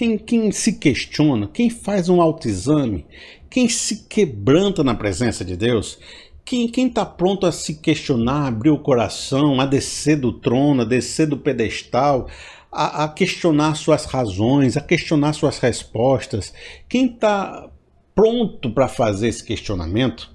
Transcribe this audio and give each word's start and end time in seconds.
quem, 0.00 0.16
quem 0.16 0.50
se 0.50 0.78
questiona, 0.78 1.46
quem 1.46 1.68
faz 1.68 2.08
um 2.08 2.22
autoexame, 2.22 3.04
quem 3.50 3.68
se 3.68 4.04
quebranta 4.04 4.82
na 4.82 4.94
presença 4.94 5.44
de 5.44 5.54
Deus, 5.54 5.98
quem 6.42 6.70
está 6.86 7.04
pronto 7.04 7.44
a 7.44 7.52
se 7.52 7.74
questionar, 7.74 8.46
abrir 8.46 8.70
o 8.70 8.78
coração, 8.78 9.60
a 9.60 9.66
descer 9.66 10.16
do 10.16 10.32
trono, 10.32 10.80
a 10.80 10.84
descer 10.86 11.26
do 11.26 11.36
pedestal, 11.36 12.30
a, 12.72 13.04
a 13.04 13.08
questionar 13.08 13.74
suas 13.74 14.06
razões, 14.06 14.74
a 14.74 14.80
questionar 14.80 15.34
suas 15.34 15.58
respostas, 15.58 16.54
quem 16.88 17.04
está 17.04 17.68
pronto 18.14 18.70
para 18.70 18.88
fazer 18.88 19.28
esse 19.28 19.44
questionamento, 19.44 20.34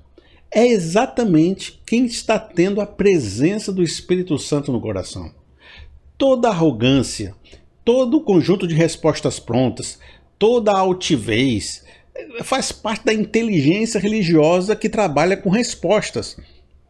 é 0.51 0.67
exatamente 0.67 1.81
quem 1.87 2.05
está 2.05 2.37
tendo 2.37 2.81
a 2.81 2.85
presença 2.85 3.73
do 3.73 3.81
Espírito 3.81 4.37
Santo 4.37 4.71
no 4.71 4.79
coração. 4.79 5.33
Toda 6.19 6.49
arrogância, 6.49 7.35
todo 7.85 8.17
o 8.17 8.21
conjunto 8.21 8.67
de 8.67 8.73
respostas 8.73 9.39
prontas, 9.39 9.99
toda 10.39 10.71
a 10.71 10.79
altivez, 10.79 11.85
faz 12.43 12.71
parte 12.71 13.05
da 13.05 13.13
inteligência 13.13 13.99
religiosa 13.99 14.75
que 14.75 14.89
trabalha 14.89 15.37
com 15.37 15.49
respostas. 15.49 16.35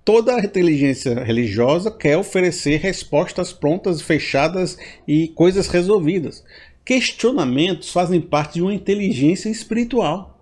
Toda 0.06 0.40
inteligência 0.40 1.24
religiosa 1.24 1.92
quer 1.92 2.18
oferecer 2.18 2.80
respostas 2.80 3.52
prontas, 3.52 4.02
fechadas 4.02 4.78
e 5.08 5.28
coisas 5.30 5.68
resolvidas. 5.68 6.44
Questionamentos 6.86 7.92
fazem 7.92 8.22
parte 8.22 8.56
de 8.56 8.62
uma 8.62 8.74
inteligência 8.74 9.50
espiritual. 9.50 10.40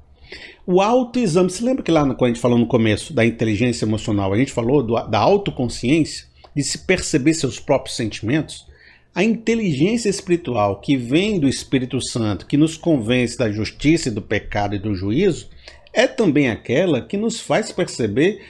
O 0.67 0.81
autoexame, 0.81 1.49
se 1.49 1.63
lembra 1.63 1.81
que 1.81 1.91
lá 1.91 2.03
quando 2.03 2.23
a 2.25 2.27
gente 2.27 2.39
falou 2.39 2.57
no 2.57 2.67
começo 2.67 3.13
da 3.13 3.25
inteligência 3.25 3.85
emocional, 3.85 4.33
a 4.33 4.37
gente 4.37 4.51
falou 4.51 4.83
do, 4.83 4.95
da 5.07 5.19
autoconsciência, 5.19 6.25
de 6.55 6.63
se 6.63 6.77
perceber 6.79 7.33
seus 7.33 7.59
próprios 7.59 7.95
sentimentos? 7.95 8.67
A 9.15 9.23
inteligência 9.23 10.09
espiritual 10.09 10.81
que 10.81 10.97
vem 10.97 11.39
do 11.39 11.47
Espírito 11.47 12.01
Santo, 12.01 12.47
que 12.47 12.57
nos 12.57 12.75
convence 12.75 13.37
da 13.37 13.51
justiça 13.51 14.09
do 14.09 14.23
pecado 14.23 14.73
e 14.73 14.79
do 14.79 14.95
juízo, 14.95 15.49
é 15.93 16.07
também 16.07 16.49
aquela 16.49 16.99
que 16.99 17.15
nos 17.15 17.39
faz 17.39 17.71
perceber 17.71 18.41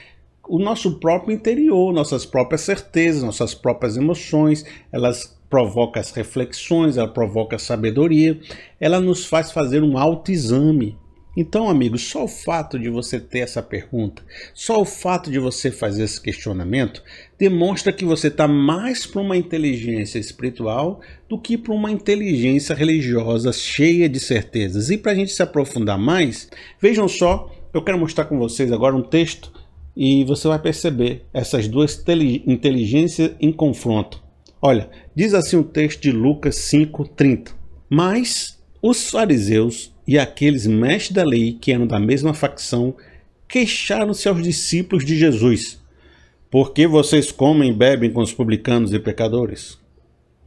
o 0.48 0.58
nosso 0.58 0.98
próprio 0.98 1.34
interior, 1.34 1.92
nossas 1.92 2.24
próprias 2.24 2.62
certezas, 2.62 3.22
nossas 3.22 3.54
próprias 3.54 3.98
emoções, 3.98 4.64
elas 4.90 5.38
provocam 5.50 6.00
as 6.00 6.10
reflexões, 6.12 6.96
ela 6.96 7.08
provoca 7.08 7.56
a 7.56 7.58
sabedoria, 7.58 8.40
ela 8.80 9.00
nos 9.00 9.26
faz 9.26 9.52
fazer 9.52 9.82
um 9.82 9.98
autoexame 9.98 10.96
então, 11.36 11.68
amigos, 11.68 12.02
só 12.02 12.24
o 12.24 12.28
fato 12.28 12.78
de 12.78 12.88
você 12.88 13.18
ter 13.18 13.40
essa 13.40 13.62
pergunta, 13.62 14.22
só 14.54 14.80
o 14.80 14.84
fato 14.84 15.30
de 15.30 15.38
você 15.38 15.70
fazer 15.70 16.04
esse 16.04 16.20
questionamento, 16.20 17.02
demonstra 17.36 17.92
que 17.92 18.04
você 18.04 18.28
está 18.28 18.46
mais 18.46 19.04
para 19.04 19.20
uma 19.20 19.36
inteligência 19.36 20.18
espiritual 20.18 21.00
do 21.28 21.38
que 21.38 21.58
para 21.58 21.72
uma 21.72 21.90
inteligência 21.90 22.74
religiosa 22.74 23.52
cheia 23.52 24.08
de 24.08 24.20
certezas. 24.20 24.90
E 24.90 24.96
para 24.96 25.12
a 25.12 25.14
gente 25.14 25.32
se 25.32 25.42
aprofundar 25.42 25.98
mais, 25.98 26.48
vejam 26.80 27.08
só, 27.08 27.50
eu 27.72 27.82
quero 27.82 27.98
mostrar 27.98 28.26
com 28.26 28.38
vocês 28.38 28.70
agora 28.70 28.94
um 28.94 29.02
texto 29.02 29.52
e 29.96 30.24
você 30.24 30.46
vai 30.46 30.58
perceber 30.58 31.24
essas 31.32 31.66
duas 31.66 32.02
inteligências 32.46 33.32
em 33.40 33.52
confronto. 33.52 34.22
Olha, 34.60 34.88
diz 35.14 35.34
assim 35.34 35.56
o 35.56 35.64
texto 35.64 36.00
de 36.00 36.10
Lucas 36.10 36.56
5:30. 36.56 37.52
Mas 37.88 38.58
os 38.80 39.10
fariseus 39.10 39.93
e 40.06 40.18
aqueles 40.18 40.66
mestres 40.66 41.12
da 41.12 41.24
lei, 41.24 41.56
que 41.60 41.72
eram 41.72 41.86
da 41.86 41.98
mesma 41.98 42.34
facção, 42.34 42.94
queixaram-se 43.48 44.28
aos 44.28 44.42
discípulos 44.42 45.04
de 45.04 45.16
Jesus: 45.16 45.80
Por 46.50 46.72
que 46.72 46.86
vocês 46.86 47.32
comem 47.32 47.70
e 47.70 47.74
bebem 47.74 48.10
com 48.10 48.20
os 48.20 48.32
publicanos 48.32 48.92
e 48.92 48.98
pecadores? 48.98 49.78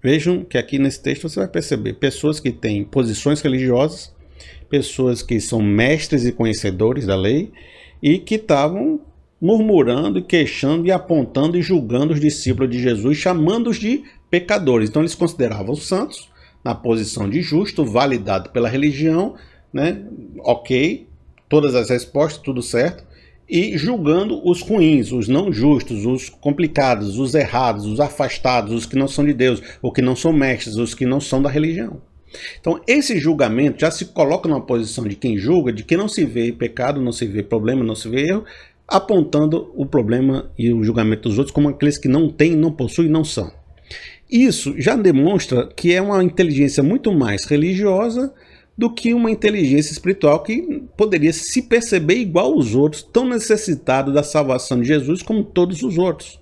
Vejam 0.01 0.43
que 0.43 0.57
aqui 0.57 0.77
nesse 0.77 1.01
texto 1.01 1.27
você 1.27 1.39
vai 1.39 1.47
perceber 1.47 1.93
pessoas 1.93 2.39
que 2.39 2.51
têm 2.51 2.83
posições 2.83 3.41
religiosas, 3.41 4.13
pessoas 4.69 5.21
que 5.23 5.39
são 5.39 5.61
mestres 5.61 6.23
e 6.23 6.31
conhecedores 6.31 7.05
da 7.05 7.15
lei 7.15 7.51
e 8.01 8.19
que 8.19 8.35
estavam 8.35 9.01
murmurando, 9.41 10.23
queixando 10.23 10.87
e 10.87 10.91
apontando 10.91 11.57
e 11.57 11.61
julgando 11.61 12.13
os 12.13 12.19
discípulos 12.19 12.69
de 12.69 12.79
Jesus, 12.79 13.17
chamando-os 13.17 13.77
de 13.77 14.03
pecadores. 14.29 14.89
Então 14.89 15.01
eles 15.01 15.15
consideravam 15.15 15.73
os 15.73 15.87
santos 15.87 16.29
na 16.67 16.75
posição 16.75 17.29
de 17.29 17.41
justo, 17.41 17.85
validado 17.85 18.49
pela 18.49 18.67
religião, 18.67 19.35
né? 19.71 20.03
Ok, 20.39 21.07
todas 21.47 21.73
as 21.73 21.89
respostas, 21.89 22.43
tudo 22.43 22.61
certo, 22.61 23.05
e 23.49 23.77
julgando 23.77 24.45
os 24.45 24.61
ruins, 24.61 25.13
os 25.13 25.29
não 25.29 25.49
justos, 25.49 26.05
os 26.05 26.27
complicados, 26.27 27.17
os 27.17 27.33
errados, 27.33 27.85
os 27.85 28.01
afastados, 28.01 28.73
os 28.73 28.85
que 28.85 28.97
não 28.97 29.07
são 29.07 29.25
de 29.25 29.33
Deus, 29.33 29.61
ou 29.81 29.93
que 29.93 30.01
não 30.01 30.13
são 30.13 30.33
mestres, 30.33 30.75
os 30.75 30.93
que 30.93 31.05
não 31.05 31.21
são 31.21 31.41
da 31.41 31.49
religião. 31.49 32.01
Então, 32.59 32.81
esse 32.85 33.17
julgamento 33.17 33.79
já 33.79 33.89
se 33.89 34.07
coloca 34.07 34.49
numa 34.49 34.59
posição 34.59 35.05
de 35.05 35.15
quem 35.15 35.37
julga, 35.37 35.71
de 35.71 35.85
quem 35.85 35.97
não 35.97 36.09
se 36.09 36.25
vê 36.25 36.51
pecado, 36.51 36.99
não 36.99 37.13
se 37.13 37.25
vê 37.25 37.41
problema, 37.41 37.81
não 37.81 37.95
se 37.95 38.09
vê 38.09 38.27
erro, 38.27 38.43
apontando 38.85 39.71
o 39.73 39.85
problema 39.85 40.51
e 40.57 40.73
o 40.73 40.83
julgamento 40.83 41.29
dos 41.29 41.37
outros 41.37 41.53
como 41.53 41.69
aqueles 41.69 41.97
que 41.97 42.09
não 42.09 42.29
têm, 42.29 42.57
não 42.57 42.73
possuem, 42.73 43.07
não 43.07 43.23
são. 43.23 43.49
Isso 44.29 44.73
já 44.77 44.95
demonstra 44.95 45.67
que 45.67 45.93
é 45.93 46.01
uma 46.01 46.23
inteligência 46.23 46.83
muito 46.83 47.13
mais 47.13 47.45
religiosa 47.45 48.33
do 48.77 48.93
que 48.93 49.13
uma 49.13 49.31
inteligência 49.31 49.91
espiritual 49.91 50.43
que 50.43 50.83
poderia 50.95 51.33
se 51.33 51.63
perceber 51.63 52.15
igual 52.15 52.53
aos 52.53 52.75
outros, 52.75 53.01
tão 53.01 53.27
necessitado 53.27 54.13
da 54.13 54.21
salvação 54.21 54.81
de 54.81 54.87
Jesus 54.87 55.23
como 55.23 55.43
todos 55.43 55.81
os 55.81 55.97
outros. 55.97 56.39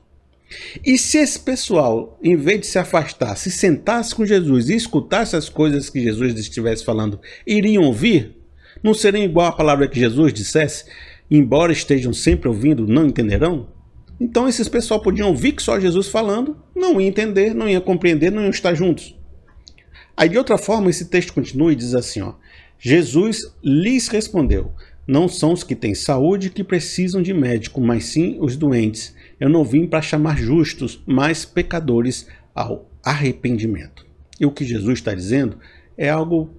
E 0.86 0.98
se 0.98 1.18
esse 1.18 1.40
pessoal, 1.40 2.20
em 2.22 2.36
vez 2.36 2.62
de 2.62 2.68
se 2.68 2.78
afastar, 2.78 3.36
se 3.36 3.50
sentasse 3.50 4.14
com 4.14 4.26
Jesus 4.26 4.70
e 4.70 4.76
escutasse 4.76 5.36
as 5.36 5.50
coisas 5.50 5.90
que 5.90 6.02
Jesus 6.02 6.38
estivesse 6.38 6.84
falando, 6.84 7.20
iriam 7.48 7.84
ouvir? 7.84 8.36
Não 8.84 8.94
seriam 8.94 9.24
igual 9.24 9.48
a 9.48 9.52
palavra 9.56 9.88
que 9.88 10.00
Jesus 10.00 10.34
dissesse? 10.34 10.86
Embora 11.32 11.72
estejam 11.72 12.14
sempre 12.14 12.48
ouvindo, 12.48 12.86
não 12.86 13.08
entenderão? 13.08 13.68
Então 14.20 14.48
esses 14.48 14.70
pessoal 14.70 15.02
podiam 15.02 15.30
ouvir 15.30 15.54
que 15.54 15.62
só 15.62 15.80
Jesus 15.80 16.08
falando, 16.08 16.58
não 16.76 17.00
ia 17.02 17.08
entender, 17.08 17.54
não 17.54 17.68
ia 17.68 17.82
compreender, 17.82 18.32
não 18.32 18.42
iam 18.42 18.50
estar 18.50 18.74
juntos. 18.74 19.16
Aí 20.16 20.30
de 20.30 20.38
outra 20.38 20.58
forma 20.58 20.90
esse 20.90 21.06
texto 21.06 21.34
continua 21.34 21.74
e 21.74 21.76
diz 21.76 21.94
assim, 21.94 22.22
ó: 22.22 22.36
Jesus 22.80 23.54
lhes 23.64 24.08
respondeu: 24.08 24.72
Não 25.08 25.28
são 25.28 25.54
os 25.54 25.64
que 25.64 25.76
têm 25.76 25.96
saúde 25.96 26.50
que 26.50 26.64
precisam 26.64 27.22
de 27.22 27.34
médico, 27.34 27.82
mas 27.82 28.06
sim 28.06 28.38
os 28.40 28.56
doentes. 28.56 29.16
Eu 29.40 29.50
não 29.50 29.64
vim 29.64 29.88
para 29.88 30.02
chamar 30.02 30.38
justos, 30.38 31.02
mas 31.06 31.46
pecadores 31.46 32.28
ao 32.54 32.90
arrependimento. 33.04 34.06
E 34.40 34.46
o 34.46 34.52
que 34.52 34.66
Jesus 34.66 35.00
está 35.00 35.14
dizendo 35.14 35.58
é 35.98 36.10
algo 36.10 36.54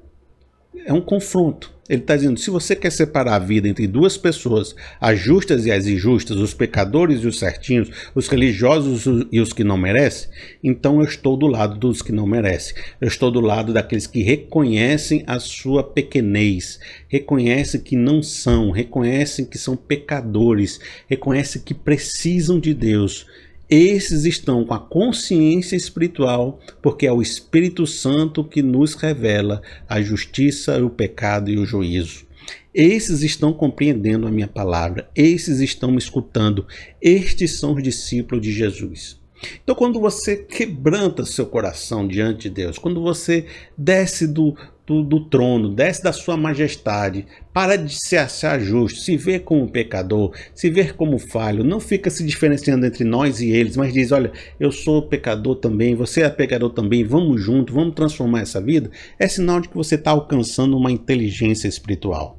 é 0.84 0.92
um 0.92 1.00
confronto. 1.00 1.75
Ele 1.88 2.00
está 2.00 2.16
dizendo: 2.16 2.38
se 2.38 2.50
você 2.50 2.74
quer 2.74 2.90
separar 2.90 3.34
a 3.34 3.38
vida 3.38 3.68
entre 3.68 3.86
duas 3.86 4.16
pessoas, 4.16 4.74
as 5.00 5.18
justas 5.18 5.66
e 5.66 5.70
as 5.70 5.86
injustas, 5.86 6.36
os 6.36 6.54
pecadores 6.54 7.22
e 7.22 7.26
os 7.26 7.38
certinhos, 7.38 7.90
os 8.14 8.28
religiosos 8.28 9.04
e 9.30 9.40
os 9.40 9.52
que 9.52 9.62
não 9.62 9.76
merecem, 9.76 10.28
então 10.62 11.00
eu 11.00 11.06
estou 11.06 11.36
do 11.36 11.46
lado 11.46 11.78
dos 11.78 12.02
que 12.02 12.12
não 12.12 12.26
merecem. 12.26 12.74
Eu 13.00 13.08
estou 13.08 13.30
do 13.30 13.40
lado 13.40 13.72
daqueles 13.72 14.06
que 14.06 14.22
reconhecem 14.22 15.22
a 15.26 15.38
sua 15.38 15.82
pequenez, 15.84 16.80
reconhecem 17.08 17.80
que 17.80 17.96
não 17.96 18.22
são, 18.22 18.70
reconhecem 18.70 19.44
que 19.44 19.58
são 19.58 19.76
pecadores, 19.76 20.80
reconhecem 21.08 21.62
que 21.62 21.74
precisam 21.74 22.58
de 22.58 22.74
Deus 22.74 23.26
esses 23.68 24.24
estão 24.24 24.64
com 24.64 24.74
a 24.74 24.78
consciência 24.78 25.74
espiritual, 25.74 26.60
porque 26.80 27.06
é 27.06 27.12
o 27.12 27.20
Espírito 27.20 27.86
Santo 27.86 28.44
que 28.44 28.62
nos 28.62 28.94
revela 28.94 29.60
a 29.88 30.00
justiça, 30.00 30.82
o 30.84 30.88
pecado 30.88 31.50
e 31.50 31.58
o 31.58 31.66
juízo. 31.66 32.26
Esses 32.72 33.22
estão 33.22 33.52
compreendendo 33.52 34.26
a 34.26 34.30
minha 34.30 34.46
palavra, 34.46 35.10
esses 35.14 35.60
estão 35.60 35.90
me 35.90 35.98
escutando, 35.98 36.66
estes 37.00 37.58
são 37.58 37.74
os 37.74 37.82
discípulos 37.82 38.44
de 38.44 38.52
Jesus. 38.52 39.18
Então, 39.62 39.74
quando 39.74 40.00
você 40.00 40.36
quebranta 40.36 41.24
seu 41.24 41.46
coração 41.46 42.06
diante 42.06 42.42
de 42.42 42.50
Deus, 42.50 42.78
quando 42.78 43.02
você 43.02 43.46
desce 43.76 44.26
do, 44.26 44.56
do, 44.86 45.02
do, 45.02 45.20
trono, 45.20 45.68
desce 45.68 46.02
da 46.02 46.12
sua 46.12 46.36
majestade, 46.36 47.26
para 47.52 47.76
de 47.76 47.92
se 47.92 48.16
achar 48.16 48.60
justo, 48.60 49.00
se 49.00 49.16
vê 49.16 49.40
como 49.40 49.68
pecador, 49.68 50.32
se 50.54 50.70
vê 50.70 50.92
como 50.92 51.18
falho, 51.18 51.64
não 51.64 51.80
fica 51.80 52.08
se 52.08 52.24
diferenciando 52.24 52.86
entre 52.86 53.02
nós 53.02 53.40
e 53.40 53.50
eles, 53.50 53.76
mas 53.76 53.92
diz: 53.92 54.12
Olha, 54.12 54.30
eu 54.60 54.70
sou 54.70 55.02
pecador 55.02 55.56
também, 55.56 55.96
você 55.96 56.22
é 56.22 56.28
pecador 56.30 56.70
também, 56.70 57.02
vamos 57.02 57.42
junto, 57.42 57.72
vamos 57.72 57.94
transformar 57.94 58.42
essa 58.42 58.60
vida, 58.60 58.90
é 59.18 59.26
sinal 59.26 59.60
de 59.60 59.68
que 59.68 59.76
você 59.76 59.96
está 59.96 60.12
alcançando 60.12 60.76
uma 60.76 60.92
inteligência 60.92 61.66
espiritual. 61.66 62.38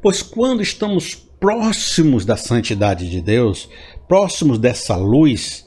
Pois 0.00 0.22
quando 0.22 0.62
estamos 0.62 1.14
próximos 1.14 2.24
da 2.24 2.36
santidade 2.36 3.10
de 3.10 3.20
Deus, 3.20 3.68
próximos 4.06 4.58
dessa 4.58 4.94
luz, 4.94 5.66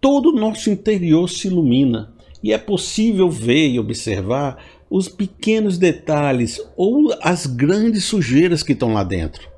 todo 0.00 0.30
o 0.30 0.38
nosso 0.38 0.70
interior 0.70 1.28
se 1.28 1.48
ilumina 1.48 2.14
e 2.42 2.52
é 2.52 2.58
possível 2.58 3.28
ver 3.28 3.68
e 3.68 3.80
observar 3.80 4.77
os 4.90 5.08
pequenos 5.08 5.78
detalhes 5.78 6.60
ou 6.76 7.14
as 7.22 7.46
grandes 7.46 8.04
sujeiras 8.04 8.62
que 8.62 8.72
estão 8.72 8.92
lá 8.92 9.04
dentro. 9.04 9.48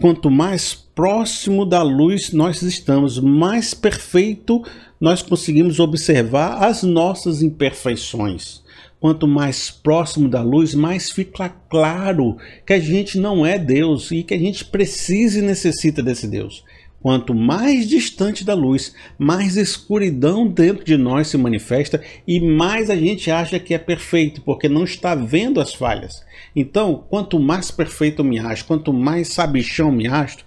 Quanto 0.00 0.30
mais 0.30 0.74
próximo 0.74 1.66
da 1.66 1.82
luz 1.82 2.32
nós 2.32 2.62
estamos, 2.62 3.18
mais 3.18 3.74
perfeito 3.74 4.62
nós 5.00 5.22
conseguimos 5.22 5.78
observar 5.78 6.64
as 6.64 6.82
nossas 6.82 7.42
imperfeições. 7.42 8.62
quanto 8.98 9.26
mais 9.26 9.70
próximo 9.70 10.28
da 10.28 10.42
luz, 10.42 10.74
mais 10.74 11.10
fica 11.10 11.48
claro 11.48 12.36
que 12.66 12.74
a 12.74 12.78
gente 12.78 13.18
não 13.18 13.46
é 13.46 13.58
Deus 13.58 14.10
e 14.10 14.22
que 14.22 14.34
a 14.34 14.38
gente 14.38 14.62
precisa 14.62 15.38
e 15.38 15.42
necessita 15.42 16.02
desse 16.02 16.28
Deus. 16.28 16.62
Quanto 17.02 17.34
mais 17.34 17.88
distante 17.88 18.44
da 18.44 18.52
luz, 18.52 18.94
mais 19.18 19.56
escuridão 19.56 20.46
dentro 20.46 20.84
de 20.84 20.98
nós 20.98 21.28
se 21.28 21.38
manifesta 21.38 22.02
e 22.26 22.38
mais 22.40 22.90
a 22.90 22.96
gente 22.96 23.30
acha 23.30 23.58
que 23.58 23.72
é 23.72 23.78
perfeito, 23.78 24.42
porque 24.42 24.68
não 24.68 24.84
está 24.84 25.14
vendo 25.14 25.60
as 25.60 25.72
falhas. 25.72 26.22
Então, 26.54 27.04
quanto 27.08 27.40
mais 27.40 27.70
perfeito 27.70 28.20
eu 28.20 28.26
me 28.26 28.38
acho, 28.38 28.66
quanto 28.66 28.92
mais 28.92 29.28
sabichão 29.28 29.90
me 29.90 30.06
acho, 30.08 30.38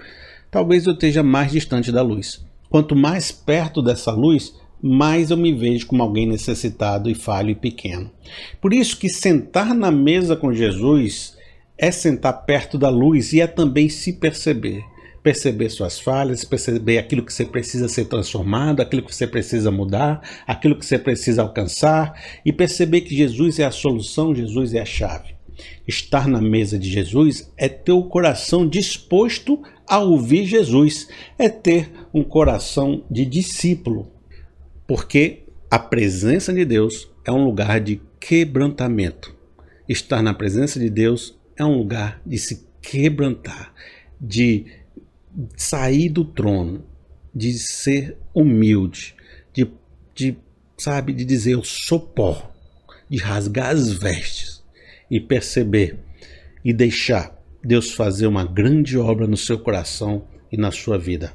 talvez 0.52 0.86
eu 0.86 0.94
esteja 0.94 1.24
mais 1.24 1.52
distante 1.52 1.92
da 1.92 2.04
luz. 2.04 2.46
Quanto 2.70 2.96
mais 2.96 3.32
perto 3.32 3.82
dessa 3.82 4.12
luz, 4.12 4.54
mais 4.80 5.32
eu 5.32 5.38
me 5.38 5.54
vejo 5.54 5.88
como 5.88 6.04
alguém 6.04 6.28
necessitado 6.28 7.10
e 7.10 7.16
falho 7.16 7.50
e 7.50 7.56
pequeno. 7.56 8.12
Por 8.62 8.74
isso 8.74 8.98
que 8.98 9.10
sentar 9.10 9.74
na 9.74 9.90
mesa 9.90 10.36
com 10.36 10.54
Jesus 10.54 11.36
é 11.78 11.90
sentar 11.90 12.46
perto 12.46 12.78
da 12.78 12.90
luz 12.90 13.34
e 13.34 13.42
é 13.42 13.48
também 13.48 13.90
se 13.90 14.14
perceber. 14.14 14.84
Perceber 15.24 15.70
suas 15.70 16.00
falhas, 16.00 16.44
perceber 16.44 16.98
aquilo 16.98 17.26
que 17.26 17.32
você 17.32 17.46
precisa 17.46 17.88
ser 17.88 18.06
transformado, 18.06 18.82
aquilo 18.82 19.04
que 19.04 19.16
você 19.16 19.26
precisa 19.26 19.72
mudar, 19.72 20.22
aquilo 20.46 20.78
que 20.78 20.86
você 20.86 21.00
precisa 21.00 21.42
alcançar 21.42 22.22
e 22.46 22.52
perceber 22.52 23.02
que 23.02 23.16
Jesus 23.16 23.58
é 23.58 23.64
a 23.64 23.72
solução, 23.72 24.36
Jesus 24.36 24.74
é 24.74 24.82
a 24.82 24.86
chave. 24.86 25.34
Estar 25.88 26.28
na 26.28 26.42
mesa 26.42 26.78
de 26.78 26.90
Jesus 26.90 27.52
é 27.58 27.70
ter 27.70 27.92
o 27.92 28.04
coração 28.04 28.68
disposto 28.68 29.62
a 29.88 30.00
ouvir 30.00 30.46
Jesus, 30.46 31.08
é 31.38 31.50
ter 31.50 31.92
um 32.14 32.24
coração 32.24 33.04
de 33.10 33.26
discípulo, 33.26 34.12
porque 34.88 35.44
a 35.70 35.80
presença 35.80 36.54
de 36.54 36.66
Deus 36.66 37.10
é 37.26 37.32
um 37.32 37.44
lugar 37.44 37.80
de 37.80 38.02
quebrantamento. 38.20 39.36
Estar 39.88 40.22
na 40.22 40.34
presença 40.34 40.80
de 40.80 40.90
Deus 40.90 41.38
é 41.58 41.64
um 41.64 41.78
lugar 41.78 42.22
de 42.26 42.38
se 42.38 42.68
quebrantar, 42.82 43.74
de 44.20 44.66
sair 45.56 46.10
do 46.10 46.24
trono, 46.24 46.84
de 47.34 47.54
ser 47.54 48.18
humilde, 48.34 49.16
de, 49.54 49.68
de 50.14 50.38
sabe, 50.78 51.14
de 51.14 51.26
dizer 51.26 51.54
eu 51.54 51.64
sou 51.64 52.00
pó, 52.00 52.52
de 53.10 53.18
rasgar 53.18 53.70
as 53.70 53.92
vestes 53.92 54.64
e 55.10 55.20
perceber 55.20 56.00
e 56.64 56.74
deixar 56.74 57.38
Deus 57.64 57.92
fazer 57.92 58.28
uma 58.28 58.46
grande 58.46 58.98
obra 58.98 59.26
no 59.26 59.38
seu 59.38 59.58
coração 59.60 60.28
e 60.52 60.58
na 60.58 60.72
sua 60.72 60.98
vida. 60.98 61.34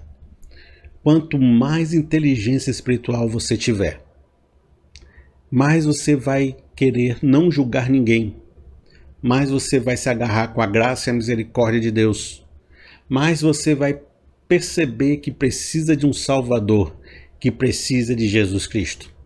Quanto 1.02 1.38
mais 1.38 1.94
inteligência 1.94 2.70
espiritual 2.70 3.28
você 3.28 3.56
tiver, 3.56 4.02
mais 5.50 5.86
você 5.86 6.14
vai 6.14 6.56
querer 6.76 7.18
não 7.22 7.50
julgar 7.50 7.88
ninguém, 7.88 8.36
mais 9.22 9.50
você 9.50 9.80
vai 9.80 9.96
se 9.96 10.08
agarrar 10.08 10.48
com 10.48 10.60
a 10.60 10.66
graça 10.66 11.08
e 11.08 11.10
a 11.10 11.14
misericórdia 11.14 11.80
de 11.80 11.90
Deus, 11.90 12.46
mais 13.08 13.40
você 13.40 13.74
vai 13.74 14.00
perceber 14.46 15.18
que 15.18 15.30
precisa 15.30 15.96
de 15.96 16.06
um 16.06 16.12
Salvador, 16.12 16.96
que 17.40 17.50
precisa 17.50 18.14
de 18.14 18.28
Jesus 18.28 18.66
Cristo. 18.66 19.17